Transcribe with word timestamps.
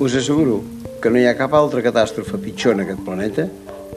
Us 0.00 0.14
asseguro 0.14 0.62
que 1.02 1.10
no 1.12 1.18
hi 1.20 1.26
ha 1.28 1.34
cap 1.36 1.52
altra 1.52 1.82
catàstrofe 1.84 2.38
pitjor 2.40 2.72
en 2.72 2.86
aquest 2.86 3.02
planeta 3.04 3.44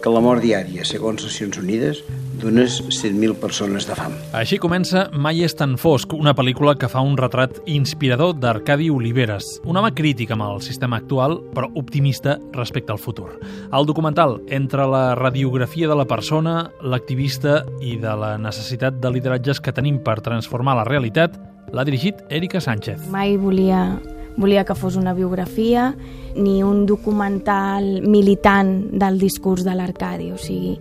que 0.04 0.12
la 0.12 0.20
mort 0.20 0.44
diària, 0.44 0.84
segons 0.84 1.23
Nacions 1.23 1.55
Unides, 1.62 2.02
d'unes 2.41 2.73
100.000 2.89 3.38
persones 3.39 3.86
de 3.88 3.96
fam. 3.96 4.18
Així 4.36 4.58
comença 4.60 5.05
Mai 5.16 5.46
és 5.47 5.55
tan 5.55 5.78
fosc, 5.79 6.12
una 6.12 6.34
pel·lícula 6.36 6.73
que 6.76 6.89
fa 6.91 7.00
un 7.08 7.16
retrat 7.16 7.62
inspirador 7.71 8.34
d'Arcadi 8.36 8.89
Oliveres, 8.91 9.62
un 9.63 9.80
home 9.80 9.94
crític 9.95 10.34
amb 10.36 10.44
el 10.44 10.59
sistema 10.66 11.00
actual, 11.00 11.38
però 11.55 11.70
optimista 11.80 12.35
respecte 12.52 12.91
al 12.91 12.99
futur. 12.99 13.30
El 13.72 13.88
documental, 13.88 14.41
entre 14.52 14.84
la 14.91 15.05
radiografia 15.16 15.88
de 15.88 15.95
la 15.95 16.08
persona, 16.09 16.66
l'activista 16.84 17.62
i 17.80 17.95
de 17.95 18.17
la 18.20 18.34
necessitat 18.35 18.99
de 18.99 19.13
lideratges 19.16 19.63
que 19.63 19.72
tenim 19.72 20.04
per 20.04 20.20
transformar 20.20 20.76
la 20.81 20.90
realitat, 20.90 21.40
l'ha 21.72 21.88
dirigit 21.88 22.20
Erika 22.27 22.59
Sánchez. 22.59 23.08
Mai 23.08 23.38
volia 23.40 23.85
volia 24.38 24.66
que 24.66 24.76
fos 24.76 24.96
una 24.96 25.14
biografia 25.14 25.94
ni 26.36 26.64
un 26.64 26.86
documental 26.86 28.02
militant 28.02 28.90
del 28.92 29.20
discurs 29.22 29.64
de 29.64 29.76
l'Arcadi, 29.76 30.32
o 30.34 30.38
sigui, 30.42 30.78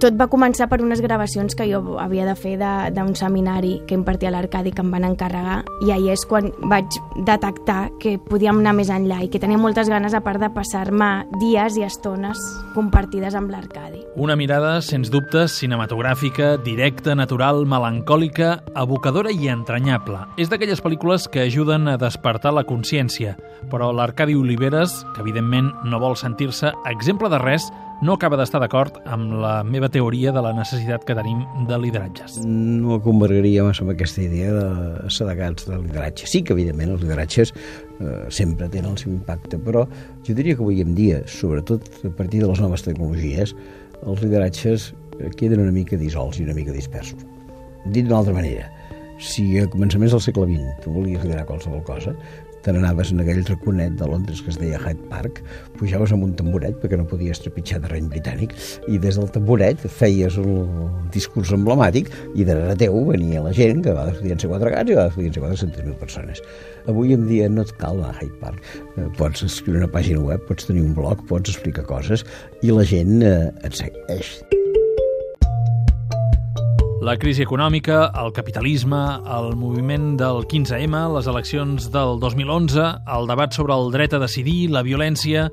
tot 0.00 0.16
va 0.18 0.26
començar 0.28 0.66
per 0.68 0.80
unes 0.84 1.00
gravacions 1.00 1.56
que 1.56 1.66
jo 1.70 1.96
havia 2.00 2.26
de 2.28 2.34
fer 2.36 2.56
d'un 2.58 3.14
seminari 3.16 3.80
que 3.88 3.96
impartia 3.96 4.32
l'Arcadi 4.32 4.72
que 4.74 4.82
em 4.84 4.90
van 4.92 5.06
encarregar 5.08 5.62
i 5.84 5.92
ahir 5.94 6.12
és 6.12 6.24
quan 6.28 6.50
vaig 6.68 6.98
detectar 7.24 7.88
que 8.02 8.16
podíem 8.20 8.60
anar 8.60 8.74
més 8.76 8.90
enllà 8.92 9.22
i 9.24 9.30
que 9.32 9.40
tenia 9.40 9.60
moltes 9.60 9.88
ganes 9.88 10.14
a 10.14 10.20
part 10.24 10.42
de 10.42 10.50
passar-me 10.52 11.26
dies 11.40 11.78
i 11.80 11.86
estones 11.86 12.40
compartides 12.74 13.34
amb 13.38 13.50
l'Arcadi. 13.52 14.02
Una 14.20 14.36
mirada, 14.36 14.80
sens 14.84 15.10
dubtes, 15.12 15.56
cinematogràfica, 15.60 16.56
directa, 16.64 17.14
natural, 17.16 17.64
melancòlica, 17.68 18.60
evocadora 18.76 19.32
i 19.32 19.48
entranyable. 19.52 20.20
És 20.36 20.52
d'aquelles 20.52 20.82
pel·lícules 20.84 21.28
que 21.32 21.46
ajuden 21.46 21.88
a 21.88 21.96
despertar 22.00 22.52
la 22.52 22.66
consciència, 22.68 23.36
però 23.72 23.90
l'Arcadi 23.96 24.36
Oliveres, 24.36 25.02
que 25.14 25.24
evidentment 25.24 25.72
no 25.88 26.00
vol 26.02 26.16
sentir-se 26.20 26.72
exemple 26.88 27.32
de 27.32 27.40
res, 27.40 27.70
no 28.02 28.12
acaba 28.12 28.36
d'estar 28.36 28.60
d'acord 28.60 28.98
amb 29.08 29.38
la 29.40 29.62
meva 29.64 29.88
teoria 29.92 30.32
de 30.34 30.42
la 30.44 30.52
necessitat 30.56 31.06
que 31.08 31.14
tenim 31.16 31.40
de 31.68 31.78
lideratges. 31.80 32.36
No 32.44 32.98
convergaria 33.04 33.64
massa 33.64 33.86
amb 33.86 33.94
aquesta 33.94 34.20
idea 34.24 34.52
de 34.52 35.12
sedegats 35.12 35.68
de 35.68 35.78
lideratge. 35.80 36.28
Sí 36.28 36.42
que, 36.44 36.52
evidentment, 36.52 36.92
els 36.92 37.06
lideratges 37.06 37.54
eh, 37.56 38.26
sempre 38.28 38.68
tenen 38.68 38.92
el 38.92 39.00
seu 39.00 39.14
impacte, 39.14 39.56
però 39.62 39.86
jo 40.26 40.36
diria 40.36 40.58
que 40.58 40.64
avui 40.66 40.84
en 40.84 40.92
dia, 40.98 41.22
sobretot 41.30 41.88
a 42.04 42.12
partir 42.18 42.44
de 42.44 42.50
les 42.50 42.60
noves 42.60 42.84
tecnologies, 42.84 43.56
els 44.04 44.22
lideratges 44.22 44.90
queden 45.40 45.64
una 45.64 45.72
mica 45.72 45.96
dissolts 45.96 46.40
i 46.40 46.44
una 46.44 46.56
mica 46.56 46.76
dispersos. 46.76 47.24
Dit 47.86 48.04
d'una 48.04 48.20
altra 48.20 48.34
manera, 48.36 48.68
si 49.22 49.56
a 49.56 49.64
començaments 49.72 50.12
del 50.12 50.20
segle 50.20 50.44
XX 50.50 50.82
tu 50.84 50.92
volies 50.92 51.22
liderar 51.24 51.46
qualsevol 51.48 51.80
cosa, 51.86 52.12
te 52.66 52.74
n'anaves 52.74 53.12
en 53.14 53.22
aquell 53.22 53.44
raconet 53.46 53.94
de 54.00 54.08
Londres 54.10 54.40
que 54.42 54.50
es 54.50 54.58
deia 54.58 54.80
Hyde 54.80 55.06
Park, 55.10 55.38
pujaves 55.78 56.10
amb 56.14 56.26
un 56.26 56.32
tamboret 56.38 56.80
perquè 56.82 56.98
no 56.98 57.06
podies 57.06 57.38
trepitjar 57.44 57.78
terreny 57.84 58.08
britànic 58.10 58.56
i 58.90 58.98
des 59.02 59.20
del 59.20 59.30
tamboret 59.34 59.84
feies 60.00 60.38
el 60.42 60.50
discurs 61.14 61.54
emblemàtic 61.54 62.10
i 62.34 62.48
darrere 62.48 62.74
teu 62.82 62.98
venia 63.06 63.44
la 63.44 63.54
gent 63.54 63.84
que 63.86 63.94
va 63.94 64.08
podien 64.10 64.42
ser 64.42 64.50
quatre 64.50 64.74
gats 64.74 64.90
i 64.90 64.98
va 64.98 65.06
podien 65.14 65.36
ser 65.36 65.44
400.000 65.46 65.94
persones. 66.02 66.42
Avui 66.90 67.14
en 67.14 67.26
dia 67.30 67.48
no 67.52 67.62
et 67.62 67.72
cal 67.78 68.02
anar 68.02 68.16
a 68.16 68.18
Hyde 68.18 68.42
Park. 68.42 68.66
Eh, 68.96 69.08
pots 69.18 69.46
escriure 69.46 69.84
una 69.84 69.92
pàgina 69.92 70.26
web, 70.26 70.42
pots 70.50 70.66
tenir 70.66 70.82
un 70.82 70.94
blog, 70.98 71.22
pots 71.30 71.54
explicar 71.54 71.86
coses 71.86 72.26
i 72.66 72.74
la 72.74 72.86
gent 72.86 73.20
eh, 73.22 73.50
et 73.62 73.82
segueix. 73.84 74.38
La 77.06 77.12
crisi 77.22 77.44
econòmica, 77.44 78.08
el 78.18 78.32
capitalisme, 78.34 78.98
el 79.30 79.52
moviment 79.54 80.16
del 80.18 80.40
15M, 80.50 81.04
les 81.14 81.28
eleccions 81.30 81.84
del 81.94 82.16
2011, 82.18 82.86
el 83.14 83.28
debat 83.30 83.54
sobre 83.54 83.76
el 83.78 83.92
dret 83.94 84.16
a 84.16 84.18
decidir, 84.18 84.72
la 84.74 84.82
violència, 84.82 85.44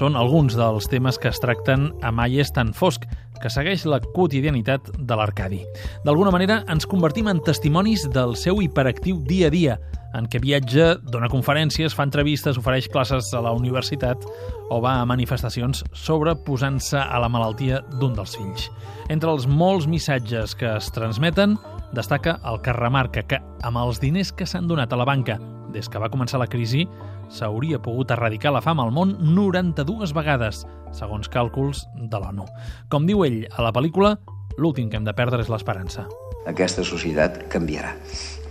són 0.00 0.16
alguns 0.16 0.56
dels 0.56 0.88
temes 0.88 1.20
que 1.20 1.28
es 1.28 1.42
tracten 1.42 1.90
a 2.00 2.14
Mai 2.16 2.40
és 2.40 2.54
tan 2.56 2.72
fosc, 2.72 3.04
que 3.42 3.50
segueix 3.50 3.84
la 3.90 4.00
quotidianitat 4.02 4.92
de 4.98 5.18
l'Arcadi. 5.18 5.62
D'alguna 6.06 6.32
manera 6.34 6.62
ens 6.70 6.86
convertim 6.86 7.28
en 7.28 7.42
testimonis 7.42 8.06
del 8.14 8.36
seu 8.38 8.62
hiperactiu 8.62 9.18
dia 9.26 9.50
a 9.50 9.54
dia, 9.54 9.78
en 10.12 10.26
què 10.28 10.42
viatja, 10.42 10.98
dona 11.08 11.30
conferències, 11.32 11.94
fa 11.96 12.04
entrevistes, 12.04 12.58
ofereix 12.60 12.88
classes 12.92 13.30
a 13.32 13.40
la 13.44 13.54
universitat 13.56 14.26
o 14.70 14.80
va 14.84 14.98
a 15.00 15.06
manifestacions 15.08 15.82
sobre 15.96 16.34
posant-se 16.46 17.00
a 17.00 17.20
la 17.22 17.30
malaltia 17.32 17.80
d'un 17.96 18.12
dels 18.16 18.36
fills. 18.36 18.68
Entre 19.12 19.32
els 19.32 19.48
molts 19.48 19.88
missatges 19.88 20.54
que 20.58 20.68
es 20.76 20.92
transmeten, 20.92 21.56
destaca 21.96 22.38
el 22.48 22.60
que 22.64 22.76
remarca 22.76 23.24
que, 23.28 23.40
amb 23.64 23.80
els 23.80 24.00
diners 24.00 24.32
que 24.36 24.46
s'han 24.48 24.68
donat 24.68 24.92
a 24.92 25.00
la 25.00 25.08
banca 25.08 25.38
des 25.72 25.88
que 25.88 26.00
va 26.00 26.12
començar 26.12 26.40
la 26.40 26.50
crisi, 26.50 26.84
s'hauria 27.32 27.80
pogut 27.82 28.12
erradicar 28.12 28.52
la 28.52 28.62
fam 28.64 28.82
al 28.82 28.92
món 28.92 29.16
92 29.34 30.12
vegades, 30.16 30.66
segons 30.92 31.32
càlculs 31.32 31.86
de 31.96 32.20
l'ONU. 32.20 32.46
Com 32.92 33.08
diu 33.08 33.24
ell 33.24 33.42
a 33.50 33.64
la 33.64 33.72
pel·lícula, 33.72 34.14
l'últim 34.58 34.92
que 34.92 35.00
hem 35.00 35.08
de 35.08 35.16
perdre 35.16 35.40
és 35.42 35.50
l'esperança. 35.52 36.06
Aquesta 36.46 36.84
societat 36.84 37.44
canviarà 37.50 37.96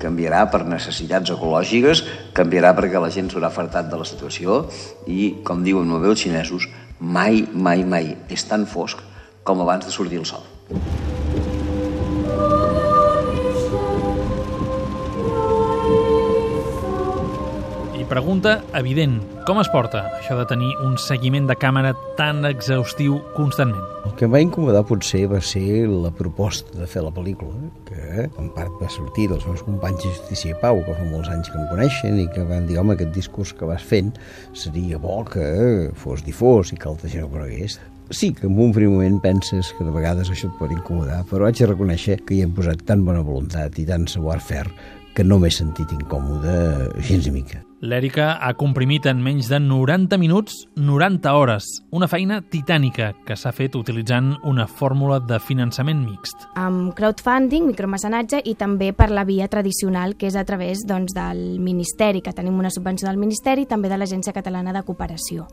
canviarà 0.02 0.46
per 0.50 0.64
necessitats 0.66 1.30
ecològiques, 1.36 2.03
canviarà 2.38 2.74
perquè 2.78 3.02
la 3.02 3.12
gent 3.14 3.30
s'haurà 3.30 3.52
fartat 3.53 3.92
de 3.92 4.02
la 4.02 4.08
situació 4.08 4.64
i, 5.06 5.44
com 5.46 5.62
diuen 5.62 5.86
molt 5.86 6.06
bé 6.06 6.13
els 6.16 6.25
xinesos, 6.25 6.69
mai, 7.00 7.46
mai, 7.53 7.86
mai 7.86 8.16
és 8.30 8.48
tan 8.50 8.66
fosc 8.66 9.06
com 9.46 9.62
abans 9.62 9.86
de 9.86 9.94
sortir 9.94 10.22
el 10.22 10.30
sol. 10.30 10.46
Pregunta 18.31 18.64
evident. 18.80 19.18
Com 19.44 19.58
es 19.59 19.68
porta 19.68 20.06
això 20.16 20.38
de 20.38 20.46
tenir 20.47 20.69
un 20.86 20.94
seguiment 20.96 21.50
de 21.50 21.56
càmera 21.59 21.90
tan 22.16 22.46
exhaustiu 22.47 23.18
constantment? 23.36 23.81
El 24.08 24.14
que 24.16 24.24
em 24.24 24.31
va 24.31 24.40
incomodar 24.40 24.86
potser 24.88 25.25
va 25.28 25.42
ser 25.44 25.84
la 25.90 26.14
proposta 26.16 26.72
de 26.80 26.86
fer 26.88 27.02
la 27.03 27.12
pel·lícula, 27.12 27.52
que 27.90 28.30
en 28.30 28.47
part 28.56 28.78
va 28.80 28.88
sortir 28.88 29.25
dels 29.28 29.44
meus 29.50 29.66
companys 29.68 30.00
de 30.06 30.14
Justícia 30.14 30.53
i 30.53 30.59
Pau, 30.62 30.80
que 30.86 30.96
fa 30.96 31.08
molts 31.09 31.28
anys 31.28 31.50
que 31.52 31.59
em 31.59 31.66
coneixen 31.74 32.22
i 32.22 32.30
que 32.31 32.46
van 32.47 32.69
dir, 32.69 32.78
home, 32.80 32.96
aquest 32.96 33.12
discurs 33.18 33.52
que 33.58 33.68
vas 33.68 33.84
fent 33.84 34.14
seria 34.53 35.02
bo 35.02 35.25
que 35.28 35.90
fos 36.00 36.24
difós 36.24 36.72
i 36.72 36.80
que 36.80 36.88
altra 36.88 37.12
gent 37.12 37.25
ho 37.25 37.31
conegués. 37.34 37.81
Sí, 38.12 38.30
que 38.31 38.48
en 38.48 38.56
un 38.56 38.72
primer 38.72 38.94
moment 38.94 39.19
penses 39.25 39.74
que 39.75 39.88
de 39.88 39.92
vegades 39.92 40.31
això 40.31 40.48
et 40.48 40.56
pot 40.62 40.72
incomodar, 40.72 41.25
però 41.28 41.50
haig 41.50 41.59
de 41.59 41.68
reconèixer 41.74 42.22
que 42.24 42.38
hi 42.38 42.46
hem 42.46 42.56
posat 42.56 42.86
tan 42.88 43.03
bona 43.03 43.25
voluntat 43.28 43.75
i 43.75 43.86
tant 43.92 44.08
savoir-faire 44.08 44.72
que 45.18 45.28
no 45.28 45.42
m'he 45.42 45.52
sentit 45.52 45.92
incòmode 45.98 46.56
gens 47.03 47.28
ni 47.28 47.42
mica. 47.42 47.66
L'Èrica 47.81 48.36
ha 48.38 48.52
comprimit 48.53 49.08
en 49.09 49.24
menys 49.25 49.47
de 49.50 49.58
90 49.58 50.19
minuts 50.22 50.68
90 50.78 51.31
hores, 51.34 51.66
una 51.90 52.06
feina 52.06 52.38
titànica 52.46 53.08
que 53.25 53.34
s'ha 53.34 53.50
fet 53.58 53.74
utilitzant 53.80 54.36
una 54.46 54.68
fórmula 54.69 55.18
de 55.18 55.40
finançament 55.42 56.03
mixt. 56.06 56.46
Amb 56.62 56.94
crowdfunding, 56.94 57.66
micromecenatge 57.72 58.44
i 58.46 58.53
també 58.53 58.92
per 58.94 59.09
la 59.09 59.25
via 59.25 59.50
tradicional, 59.50 60.14
que 60.14 60.30
és 60.30 60.38
a 60.38 60.46
través 60.46 60.86
doncs, 60.86 61.16
del 61.18 61.58
Ministeri, 61.58 62.22
que 62.22 62.36
tenim 62.38 62.59
una 62.62 62.69
subvenció 62.69 63.09
del 63.09 63.18
Ministeri 63.18 63.66
i 63.66 63.72
també 63.72 63.90
de 63.90 63.98
l'Agència 63.98 64.36
Catalana 64.36 64.78
de 64.78 64.86
Cooperació. 64.86 65.48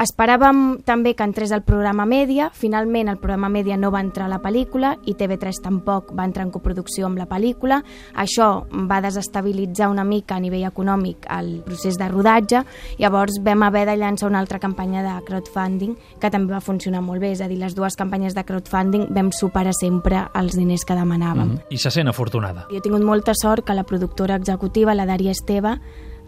Esperàvem 0.00 0.78
també 0.88 1.10
que 1.12 1.24
entrés 1.26 1.50
al 1.52 1.60
programa 1.60 2.06
Mèdia, 2.08 2.46
finalment 2.56 3.10
el 3.12 3.18
programa 3.20 3.50
Mèdia 3.52 3.76
no 3.76 3.90
va 3.92 4.00
entrar 4.00 4.30
a 4.30 4.32
la 4.32 4.38
pel·lícula 4.40 4.94
i 5.04 5.12
TV3 5.12 5.58
tampoc 5.60 6.14
va 6.16 6.24
entrar 6.24 6.46
en 6.46 6.52
coproducció 6.54 7.04
amb 7.04 7.20
la 7.20 7.26
pel·lícula. 7.28 7.82
Això 8.16 8.64
va 8.88 9.02
desestabilitzar 9.04 9.90
una 9.92 10.06
mica 10.08 10.38
a 10.38 10.40
nivell 10.40 10.64
econòmic 10.70 11.28
el 11.36 11.50
procés 11.66 11.98
de 12.00 12.08
rodatge, 12.08 12.62
llavors 12.96 13.42
vam 13.44 13.66
haver 13.68 13.84
de 13.90 13.98
llançar 14.00 14.30
una 14.30 14.40
altra 14.40 14.58
campanya 14.62 15.04
de 15.04 15.18
crowdfunding 15.26 15.92
que 16.20 16.32
també 16.32 16.54
va 16.56 16.64
funcionar 16.64 17.04
molt 17.04 17.20
bé, 17.20 17.34
és 17.34 17.44
a 17.44 17.50
dir, 17.52 17.60
les 17.60 17.76
dues 17.76 17.96
campanyes 17.96 18.32
de 18.34 18.46
crowdfunding 18.48 19.10
vam 19.12 19.28
superar 19.36 19.76
sempre 19.76 20.24
els 20.32 20.56
diners 20.56 20.86
que 20.88 20.96
demanàvem. 20.96 21.44
Mm 21.44 21.56
-hmm. 21.58 21.76
I 21.76 21.78
se 21.78 21.90
sent 21.90 22.08
afortunada. 22.08 22.66
Jo 22.70 22.78
he 22.78 22.80
tingut 22.80 23.02
molta 23.02 23.32
sort 23.34 23.66
que 23.66 23.74
la 23.74 23.84
productora 23.84 24.36
executiva, 24.36 24.94
la 24.94 25.04
Daria 25.04 25.30
Esteve, 25.30 25.78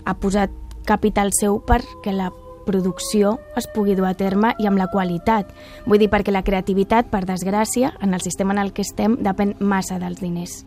ha 0.05 0.15
posat 0.15 0.51
capital 0.85 1.31
seu 1.33 1.63
perquè 1.65 2.13
la 2.13 2.33
producció 2.67 3.37
es 3.59 3.69
pugui 3.75 3.97
dur 3.99 4.09
a 4.09 4.15
terme 4.15 4.55
i 4.59 4.69
amb 4.71 4.81
la 4.81 4.89
qualitat. 4.93 5.51
Vull 5.87 6.03
dir, 6.03 6.11
perquè 6.13 6.35
la 6.35 6.45
creativitat, 6.47 7.11
per 7.13 7.25
desgràcia, 7.29 7.95
en 8.01 8.15
el 8.15 8.25
sistema 8.25 8.57
en 8.57 8.63
el 8.65 8.73
que 8.73 8.87
estem, 8.87 9.19
depèn 9.21 9.57
massa 9.61 10.01
dels 10.03 10.23
diners. 10.23 10.63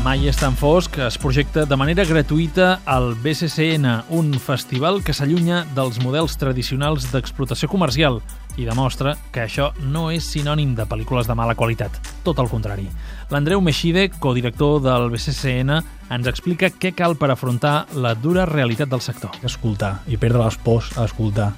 Mai 0.00 0.22
és 0.30 0.38
tan 0.40 0.54
fosc 0.56 0.94
es 1.04 1.18
projecta 1.20 1.66
de 1.68 1.76
manera 1.76 2.06
gratuïta 2.08 2.78
al 2.88 3.10
BCCN, 3.20 3.84
un 4.16 4.32
festival 4.40 5.02
que 5.04 5.12
s'allunya 5.12 5.66
dels 5.76 5.98
models 6.00 6.38
tradicionals 6.40 7.10
d'explotació 7.12 7.68
comercial 7.68 8.22
i 8.60 8.66
demostra 8.68 9.14
que 9.32 9.40
això 9.46 9.70
no 9.80 10.10
és 10.12 10.26
sinònim 10.28 10.74
de 10.76 10.84
pel·lícules 10.88 11.28
de 11.28 11.36
mala 11.38 11.56
qualitat, 11.56 11.96
tot 12.26 12.38
el 12.42 12.50
contrari. 12.52 12.84
L'Andreu 13.32 13.62
Meixide, 13.64 14.10
codirector 14.20 14.82
del 14.84 15.08
BCCN, 15.14 15.80
ens 16.12 16.28
explica 16.28 16.68
què 16.70 16.92
cal 16.96 17.16
per 17.16 17.30
afrontar 17.32 17.86
la 17.96 18.12
dura 18.14 18.44
realitat 18.48 18.90
del 18.92 19.02
sector. 19.04 19.32
Escoltar 19.46 20.00
i 20.10 20.20
perdre 20.20 20.44
les 20.44 20.60
pors 20.60 20.92
a 20.98 21.08
escoltar 21.08 21.52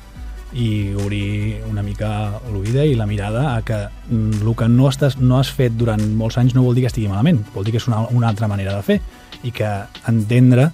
i 0.53 0.93
obrir 1.01 1.63
una 1.65 1.83
mica 1.83 2.39
l'oïda 2.53 2.85
i 2.85 2.95
la 2.95 3.07
mirada 3.09 3.55
a 3.55 3.63
que 3.65 3.79
mm, 4.11 4.43
el 4.45 4.55
que 4.57 4.69
no, 4.69 4.91
estàs, 4.91 5.17
no 5.19 5.39
has 5.41 5.51
fet 5.51 5.75
durant 5.81 6.03
molts 6.19 6.37
anys 6.39 6.55
no 6.55 6.65
vol 6.67 6.77
dir 6.77 6.85
que 6.85 6.93
estigui 6.93 7.09
malament, 7.09 7.41
vol 7.55 7.65
dir 7.65 7.73
que 7.73 7.81
és 7.81 7.89
una, 7.89 8.03
una 8.13 8.29
altra 8.29 8.51
manera 8.53 8.77
de 8.77 8.85
fer 8.85 9.01
i 9.43 9.51
que 9.51 9.71
entendre 10.09 10.69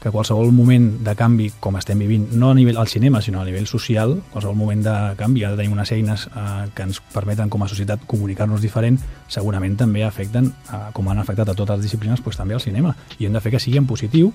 que 0.00 0.10
qualsevol 0.10 0.48
moment 0.52 0.86
de 1.04 1.14
canvi, 1.14 1.50
com 1.60 1.76
estem 1.76 1.98
vivint, 2.00 2.30
no 2.32 2.50
a 2.50 2.54
nivell 2.56 2.78
al 2.80 2.88
cinema, 2.88 3.20
sinó 3.20 3.42
a 3.42 3.44
nivell 3.44 3.68
social, 3.68 4.16
qualsevol 4.32 4.56
moment 4.56 4.82
de 4.86 4.94
canvi, 5.20 5.44
ha 5.44 5.50
de 5.52 5.60
tenir 5.60 5.74
unes 5.74 5.92
eines 5.92 6.26
eh, 6.26 6.70
que 6.74 6.86
ens 6.88 7.02
permeten 7.12 7.52
com 7.52 7.62
a 7.62 7.68
societat 7.68 8.06
comunicar-nos 8.08 8.64
diferent, 8.64 8.96
segurament 9.28 9.76
també 9.76 10.06
afecten, 10.06 10.48
eh, 10.72 10.80
com 10.96 11.12
han 11.12 11.20
afectat 11.20 11.52
a 11.52 11.54
totes 11.54 11.76
les 11.76 11.90
disciplines, 11.90 12.24
doncs 12.24 12.40
també 12.40 12.56
al 12.56 12.64
cinema. 12.64 12.96
I 13.18 13.28
hem 13.28 13.36
de 13.36 13.44
fer 13.44 13.52
que 13.52 13.60
sigui 13.60 13.78
en 13.78 13.86
positiu 13.90 14.32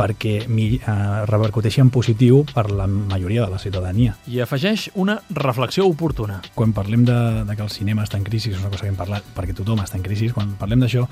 perquè 0.00 0.46
mi, 0.48 0.72
eh, 0.80 1.24
repercuteixi 1.28 1.82
en 1.82 1.90
positiu 1.92 2.44
per 2.48 2.70
la 2.72 2.86
majoria 2.88 3.44
de 3.44 3.50
la 3.52 3.58
ciutadania. 3.60 4.16
I 4.26 4.40
afegeix 4.40 4.88
una 4.94 5.18
reflexió 5.28 5.84
oportuna. 5.86 6.40
Quan 6.54 6.72
parlem 6.72 7.04
de, 7.04 7.18
de 7.44 7.56
que 7.56 7.66
el 7.66 7.70
cinema 7.74 8.06
està 8.06 8.16
en 8.16 8.24
crisi, 8.24 8.54
és 8.54 8.62
una 8.62 8.72
cosa 8.72 8.86
que 8.86 8.92
hem 8.94 8.96
parlat, 8.96 9.26
perquè 9.36 9.56
tothom 9.56 9.84
està 9.84 10.00
en 10.00 10.06
crisi, 10.06 10.30
quan 10.32 10.56
parlem 10.60 10.80
d'això, 10.80 11.04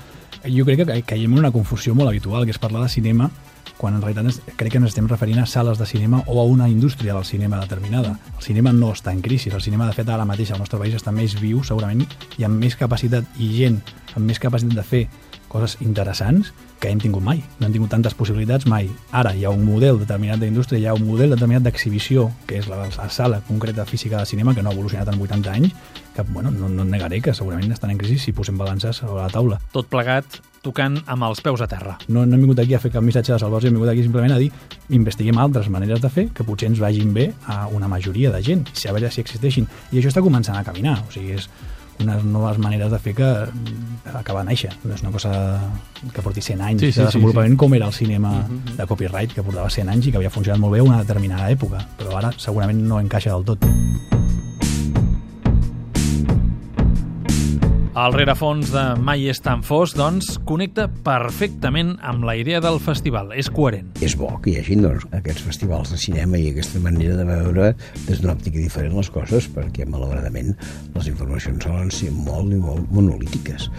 jo 0.47 0.65
crec 0.65 0.81
que 0.81 0.99
caiem 1.13 1.37
en 1.37 1.45
una 1.45 1.53
confusió 1.53 1.93
molt 1.93 2.09
habitual, 2.09 2.45
que 2.47 2.55
és 2.55 2.61
parlar 2.61 2.81
de 2.87 2.89
cinema 2.89 3.29
quan 3.79 3.95
en 3.95 4.01
realitat 4.03 4.55
crec 4.59 4.73
que 4.73 4.79
ens 4.81 4.89
estem 4.89 5.07
referint 5.07 5.39
a 5.39 5.45
sales 5.47 5.79
de 5.79 5.85
cinema 5.87 6.19
o 6.27 6.41
a 6.41 6.43
una 6.43 6.67
indústria 6.67 7.13
del 7.13 7.23
cinema 7.23 7.61
determinada. 7.61 8.17
El 8.35 8.43
cinema 8.43 8.73
no 8.75 8.91
està 8.91 9.13
en 9.15 9.21
crisi, 9.23 9.53
el 9.55 9.63
cinema 9.63 9.87
de 9.87 9.95
fet 9.95 10.09
ara 10.11 10.27
mateix 10.27 10.51
al 10.51 10.59
nostre 10.59 10.81
país 10.81 10.97
està 10.97 11.13
més 11.15 11.37
viu 11.39 11.63
segurament 11.63 12.03
i 12.37 12.43
amb 12.43 12.59
més 12.59 12.75
capacitat 12.75 13.39
i 13.39 13.53
gent 13.55 13.79
amb 14.17 14.25
més 14.27 14.41
capacitat 14.43 14.75
de 14.75 14.83
fer 14.83 15.05
coses 15.49 15.77
interessants 15.83 16.53
que 16.79 16.89
hem 16.89 16.99
tingut 17.01 17.23
mai. 17.25 17.41
No 17.59 17.67
hem 17.67 17.75
tingut 17.75 17.91
tantes 17.91 18.15
possibilitats 18.15 18.67
mai. 18.69 18.87
Ara 19.11 19.33
hi 19.35 19.43
ha 19.45 19.53
un 19.53 19.65
model 19.67 19.99
determinat 19.99 20.39
d'indústria, 20.39 20.79
hi 20.79 20.87
ha 20.87 20.95
un 20.95 21.07
model 21.07 21.35
determinat 21.35 21.65
d'exhibició, 21.65 22.29
que 22.47 22.61
és 22.61 22.69
la, 22.71 22.85
la 22.85 23.09
sala 23.11 23.41
concreta 23.47 23.85
física 23.89 24.21
de 24.21 24.29
cinema, 24.29 24.55
que 24.55 24.63
no 24.63 24.71
ha 24.71 24.77
evolucionat 24.77 25.11
en 25.11 25.19
80 25.19 25.51
anys, 25.57 25.73
que 26.15 26.23
bueno, 26.31 26.51
no, 26.51 26.69
no 26.69 26.85
negaré 26.85 27.21
que 27.21 27.33
segurament 27.35 27.71
estan 27.75 27.91
en 27.91 27.99
crisi 27.99 28.19
si 28.19 28.35
posem 28.35 28.57
balances 28.57 29.03
a 29.03 29.11
la 29.11 29.27
taula. 29.33 29.59
Tot 29.75 29.89
plegat 29.91 30.39
tocant 30.63 30.97
amb 31.07 31.25
els 31.29 31.41
peus 31.43 31.61
a 31.63 31.67
terra. 31.71 31.97
No, 32.07 32.25
no 32.25 32.35
hem 32.35 32.43
vingut 32.43 32.59
aquí 32.59 32.75
a 32.75 32.81
fer 32.83 32.91
cap 32.91 33.03
missatge 33.05 33.33
de 33.33 33.39
salvació, 33.41 33.69
hem 33.69 33.77
vingut 33.77 33.91
aquí 33.91 34.03
simplement 34.03 34.35
a 34.35 34.39
dir 34.41 34.49
investiguem 34.95 35.39
altres 35.39 35.69
maneres 35.71 36.01
de 36.03 36.11
fer 36.11 36.27
que 36.35 36.45
potser 36.47 36.71
ens 36.71 36.81
vagin 36.83 37.13
bé 37.15 37.29
a 37.47 37.65
una 37.71 37.87
majoria 37.91 38.31
de 38.35 38.41
gent, 38.43 38.65
si 38.73 38.89
a 38.89 38.95
veure 38.95 39.11
si 39.11 39.23
existeixin. 39.23 39.67
I 39.91 39.99
això 40.01 40.11
està 40.11 40.23
començant 40.25 40.59
a 40.59 40.65
caminar, 40.67 40.97
o 41.05 41.13
sigui, 41.13 41.37
és, 41.39 41.47
unes 41.99 42.23
noves 42.23 42.57
maneres 42.57 42.91
de 42.91 42.99
fer 42.99 43.13
que 43.15 43.29
acaba 44.13 44.43
de 44.43 44.49
néixer. 44.49 44.71
No 44.83 44.95
és 44.95 45.03
una 45.03 45.11
cosa 45.11 45.31
que 46.13 46.23
porti 46.25 46.41
100 46.41 46.61
anys 46.61 46.81
sí, 46.81 46.91
sí, 46.91 46.99
de 46.99 47.09
desenvolupament 47.09 47.53
sí, 47.53 47.57
sí. 47.57 47.63
com 47.65 47.75
era 47.75 47.87
el 47.87 47.93
cinema 47.93 48.31
uh 48.31 48.45
-huh. 48.47 48.77
de 48.77 48.87
copyright, 48.87 49.33
que 49.33 49.43
portava 49.43 49.69
100 49.69 49.89
anys 49.89 50.07
i 50.07 50.11
que 50.11 50.17
havia 50.17 50.29
funcionat 50.29 50.59
molt 50.59 50.73
bé 50.73 50.81
una 50.81 50.99
determinada 50.99 51.51
època, 51.51 51.85
però 51.97 52.17
ara 52.17 52.31
segurament 52.37 52.81
no 52.81 52.99
encaixa 52.99 53.31
del 53.31 53.43
tot. 53.43 53.65
El 57.97 58.13
rerefons 58.13 58.69
de 58.69 58.81
Mai 59.01 59.23
és 59.31 59.39
tan 59.41 59.63
fos, 59.65 59.95
doncs, 59.97 60.35
connecta 60.45 60.85
perfectament 61.05 61.95
amb 62.05 62.27
la 62.27 62.35
idea 62.37 62.59
del 62.61 62.77
festival. 62.83 63.31
És 63.33 63.49
coherent. 63.49 63.89
És 64.05 64.13
bo 64.19 64.29
que 64.43 64.51
hi 64.51 64.59
hagi 64.59 64.77
doncs, 64.77 65.07
aquests 65.17 65.47
festivals 65.47 65.95
de 65.95 65.97
cinema 65.97 66.37
i 66.37 66.51
aquesta 66.51 66.81
manera 66.83 67.17
de 67.17 67.25
veure 67.25 67.71
des 68.05 68.21
d'una 68.21 68.35
òptica 68.35 68.61
diferent 68.61 68.93
les 68.93 69.09
coses, 69.09 69.49
perquè, 69.55 69.89
malauradament, 69.89 70.53
les 70.93 71.09
informacions 71.09 71.65
solen 71.65 71.89
ser 71.89 72.13
molt 72.13 72.53
i 72.53 72.61
molt 72.61 72.93
monolítiques 72.93 73.71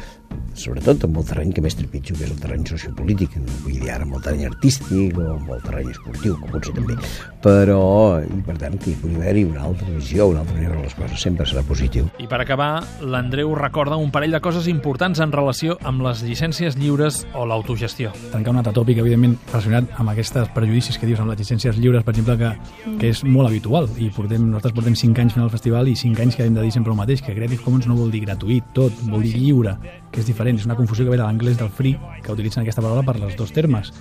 sobretot 0.60 1.04
amb 1.06 1.18
el 1.20 1.26
terreny 1.26 1.52
que 1.54 1.62
més 1.64 1.76
trepitjo, 1.78 2.14
que 2.18 2.26
és 2.26 2.32
el 2.34 2.40
terreny 2.40 2.66
sociopolític, 2.68 3.36
no 3.40 3.58
vull 3.64 3.78
dir 3.80 3.90
ara 3.94 4.04
amb 4.06 4.16
el 4.18 4.24
terreny 4.24 4.48
artístic 4.50 5.18
o 5.18 5.26
amb 5.34 5.52
el 5.54 5.62
terreny 5.64 5.90
esportiu, 5.94 6.36
que 6.40 6.50
potser 6.52 6.74
també, 6.76 6.96
però, 7.44 7.80
i 8.20 8.40
per 8.46 8.56
tant, 8.60 8.76
que 8.80 8.92
hi 8.92 8.96
pugui 9.00 9.16
haver-hi 9.20 9.44
una 9.48 9.64
altra 9.68 9.88
visió, 9.94 10.28
una 10.30 10.42
altra 10.44 10.56
manera 10.58 10.76
de 10.76 10.84
les 10.84 10.96
coses, 10.98 11.22
sempre 11.22 11.46
serà 11.48 11.64
positiu. 11.66 12.10
I 12.20 12.28
per 12.30 12.42
acabar, 12.44 12.70
l'Andreu 13.00 13.54
recorda 13.58 13.98
un 14.00 14.12
parell 14.12 14.36
de 14.36 14.42
coses 14.44 14.68
importants 14.70 15.22
en 15.24 15.32
relació 15.32 15.78
amb 15.88 16.04
les 16.04 16.24
llicències 16.26 16.76
lliures 16.80 17.22
o 17.34 17.46
l'autogestió. 17.48 18.12
Tancar 18.34 18.54
un 18.54 18.60
altre 18.60 18.74
tòpic, 18.76 19.00
evidentment, 19.00 19.38
relacionat 19.52 19.96
amb 20.00 20.12
aquests 20.12 20.52
prejudicis 20.54 20.98
que 21.00 21.08
dius 21.08 21.22
amb 21.22 21.32
les 21.32 21.40
llicències 21.40 21.80
lliures, 21.80 22.04
per 22.04 22.14
exemple, 22.14 22.36
que, 22.40 22.52
que 23.00 23.14
és 23.14 23.24
molt 23.24 23.48
habitual, 23.48 23.88
i 23.98 24.10
portem, 24.14 24.50
nosaltres 24.50 24.76
portem 24.76 24.98
5 24.98 25.24
anys 25.24 25.36
fent 25.36 25.46
el 25.46 25.52
festival 25.52 25.88
i 25.88 25.96
5 25.96 26.24
anys 26.26 26.36
que 26.36 26.46
hem 26.46 26.56
de 26.56 26.66
dir 26.66 26.74
sempre 26.74 26.92
el 26.92 27.00
mateix, 27.00 27.24
que 27.24 27.34
Creative 27.36 27.62
Commons 27.64 27.88
no 27.88 27.98
vol 27.98 28.12
dir 28.12 28.24
gratuït, 28.26 28.70
tot, 28.76 28.94
vol 29.08 29.24
dir 29.24 29.34
lliure, 29.38 29.76
que 30.10 30.20
és 30.20 30.26
diferent, 30.26 30.58
és 30.58 30.66
una 30.66 30.76
confusió 30.76 31.04
que 31.04 31.12
ve 31.12 31.18
de 31.18 31.22
l'anglès 31.22 31.58
del 31.58 31.70
free, 31.70 31.98
que 32.22 32.32
utilitzen 32.32 32.62
aquesta 32.62 32.82
paraula 32.82 33.04
per 33.06 33.18
les 33.20 33.36
dos 33.38 33.52
termes. 33.54 33.92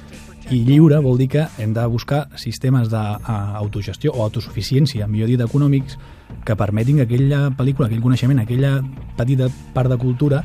I 0.49 0.63
lliure 0.65 0.97
vol 1.05 1.19
dir 1.19 1.27
que 1.29 1.45
hem 1.61 1.75
de 1.75 1.85
buscar 1.85 2.27
sistemes 2.35 2.89
d'autogestió 2.89 4.15
o 4.15 4.23
autosuficiència, 4.25 5.07
millor 5.07 5.29
dit, 5.29 5.41
econòmics, 5.45 5.99
que 6.45 6.55
permetin 6.57 7.01
que 7.01 7.05
aquella 7.05 7.49
pel·lícula, 7.57 7.89
aquell 7.89 8.01
coneixement, 8.01 8.41
aquella 8.41 8.79
petita 9.17 9.49
part 9.75 9.91
de 9.91 9.99
cultura 10.01 10.43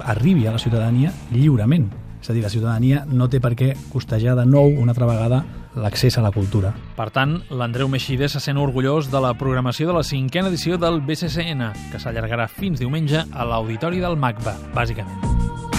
arribi 0.00 0.46
a 0.46 0.52
la 0.54 0.62
ciutadania 0.62 1.12
lliurement. 1.32 1.90
És 2.24 2.30
a 2.30 2.32
dir, 2.32 2.40
la 2.40 2.48
ciutadania 2.48 3.02
no 3.04 3.26
té 3.28 3.36
per 3.36 3.50
què 3.52 3.74
costejar 3.92 4.32
de 4.38 4.46
nou 4.48 4.70
una 4.80 4.94
altra 4.94 5.04
vegada 5.04 5.42
l'accés 5.76 6.16
a 6.16 6.22
la 6.24 6.30
cultura. 6.32 6.70
Per 6.96 7.10
tant, 7.12 7.34
l'Andreu 7.52 7.90
Meixide 7.92 8.30
se 8.32 8.40
sent 8.40 8.56
orgullós 8.56 9.10
de 9.12 9.20
la 9.20 9.34
programació 9.36 9.90
de 9.90 9.98
la 9.98 10.06
cinquena 10.08 10.48
edició 10.48 10.80
del 10.80 11.02
BCCN, 11.04 11.68
que 11.92 12.00
s'allargarà 12.00 12.48
fins 12.48 12.80
diumenge 12.80 13.26
a 13.28 13.44
l'Auditori 13.44 14.00
del 14.00 14.16
MACBA, 14.16 14.56
bàsicament. 14.72 15.73